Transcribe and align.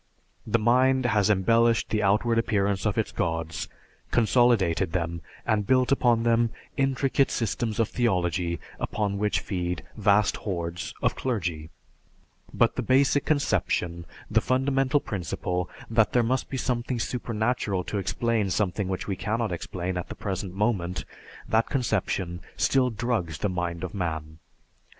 The 0.47 0.57
mind 0.57 1.05
has 1.05 1.29
embellished 1.29 1.89
the 1.91 2.01
outward 2.01 2.39
appearance 2.39 2.87
of 2.87 2.97
its 2.97 3.11
gods, 3.11 3.69
consolidated 4.09 4.93
them, 4.93 5.21
and 5.45 5.67
built 5.67 5.91
upon 5.91 6.23
them 6.23 6.49
intricate 6.75 7.29
systems 7.29 7.79
of 7.79 7.87
theology, 7.87 8.59
upon 8.79 9.19
which 9.19 9.41
feed 9.41 9.83
vast 9.95 10.37
hordes 10.37 10.95
of 11.03 11.15
clergy; 11.15 11.69
but 12.51 12.77
the 12.77 12.81
basic 12.81 13.25
conception, 13.25 14.05
the 14.27 14.41
fundamental 14.41 14.99
principle, 14.99 15.69
that 15.87 16.13
there 16.13 16.23
must 16.23 16.49
be 16.49 16.57
something 16.57 16.97
supernatural 16.99 17.83
to 17.83 17.99
explain 17.99 18.49
something 18.49 18.87
which 18.87 19.07
we 19.07 19.15
cannot 19.15 19.51
explain 19.51 19.97
at 19.97 20.09
the 20.09 20.15
present 20.15 20.55
moment, 20.55 21.05
that 21.47 21.69
conception 21.69 22.41
still 22.57 22.89
drugs 22.89 23.37
the 23.37 23.49
mind 23.49 23.83
of 23.83 23.93
man. 23.93 24.39